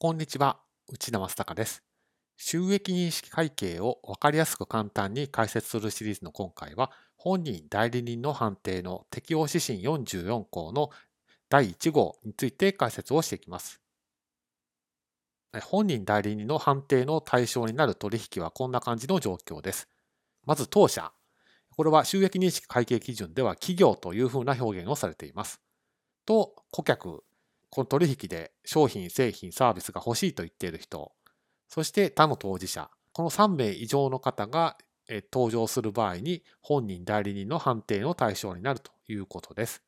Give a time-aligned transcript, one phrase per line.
[0.00, 1.82] こんにちは、内田正孝です。
[2.36, 10.90] 収益認識会計を分かりやすく簡単に解説するシリーズの今回は、本人代理人の判定の適用指針44項の
[11.48, 13.80] 第1号について解説をしていきます。
[15.64, 19.88] 本人代理人の判定の対象になる取引はこんな感じの状況です。
[20.46, 21.10] まず当社。
[21.76, 25.60] これは収益認識会計基準では企業というふうな表現をされています。
[26.24, 27.24] と、顧客
[27.70, 31.12] この取引で商品、製品、サービスが欲しいと言っている人、
[31.68, 34.78] そして他の当事者、この3名以上の方が
[35.32, 39.82] 登場する場合に本人代理人の判定の対象になるということです。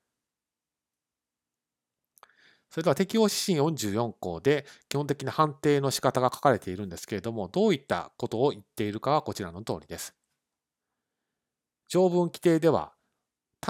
[2.71, 10.15] それでは適用指針44項で基本的な判定の仕方が書かれているんですけれども、どういったことを言っているかはこちらの通りです。
[11.89, 12.93] 条文規定では、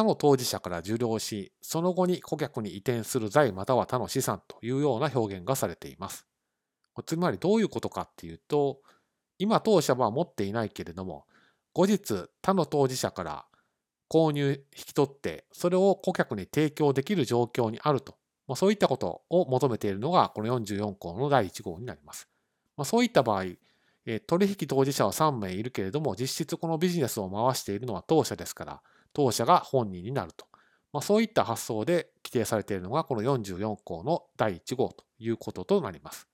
[0.01, 6.27] 他の当事者から受領し、その後に顧客に移転する財または他の資産というような表現がされています。
[7.05, 8.81] つまりどういうことかっていうと、
[9.39, 11.27] 今当社は持っていないけれども、
[11.75, 13.45] 後日他の当事者から
[14.09, 18.17] 購入引き取って、それを顧客に提供できる状況にあると、
[18.49, 22.27] まあ、そういったことを求めているのがこの44項の第1号になります。
[22.79, 23.45] まあ、そういった場合、
[24.27, 28.83] 取引当事者は3名いるけれども、実質このビジネスを回しているのは当社ですから、
[29.13, 30.47] 当社が本人になると。
[30.93, 36.30] まあ、そういった発想で規定されているのがこの44項の第1号ということとなります。